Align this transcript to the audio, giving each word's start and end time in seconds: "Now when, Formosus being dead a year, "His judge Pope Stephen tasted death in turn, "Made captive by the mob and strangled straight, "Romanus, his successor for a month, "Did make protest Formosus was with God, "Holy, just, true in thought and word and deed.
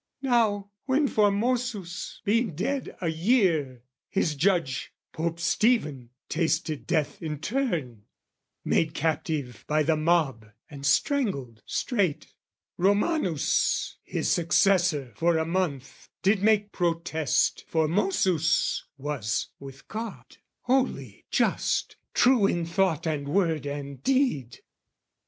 "Now 0.23 0.71
when, 0.85 1.07
Formosus 1.07 2.21
being 2.25 2.55
dead 2.55 2.97
a 3.01 3.07
year, 3.09 3.83
"His 4.09 4.33
judge 4.33 4.91
Pope 5.13 5.39
Stephen 5.39 6.09
tasted 6.27 6.87
death 6.87 7.21
in 7.21 7.37
turn, 7.37 8.05
"Made 8.65 8.95
captive 8.95 9.63
by 9.67 9.83
the 9.83 9.95
mob 9.95 10.47
and 10.71 10.87
strangled 10.87 11.61
straight, 11.67 12.33
"Romanus, 12.77 13.97
his 14.01 14.27
successor 14.31 15.13
for 15.15 15.37
a 15.37 15.45
month, 15.45 16.09
"Did 16.23 16.41
make 16.41 16.71
protest 16.71 17.63
Formosus 17.67 18.83
was 18.97 19.49
with 19.59 19.87
God, 19.87 20.37
"Holy, 20.61 21.27
just, 21.29 21.95
true 22.15 22.47
in 22.47 22.65
thought 22.65 23.05
and 23.05 23.27
word 23.27 23.67
and 23.67 24.01
deed. 24.01 24.61